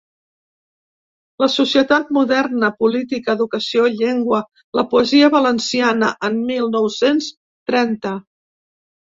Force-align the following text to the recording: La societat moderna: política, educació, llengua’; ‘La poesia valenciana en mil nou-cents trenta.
La 1.43 1.49
societat 1.55 2.09
moderna: 2.17 2.69
política, 2.83 3.35
educació, 3.41 3.85
llengua’; 3.99 4.41
‘La 4.81 4.85
poesia 4.95 5.29
valenciana 5.37 6.11
en 6.31 6.41
mil 6.49 6.73
nou-cents 6.79 7.31
trenta. 7.73 8.17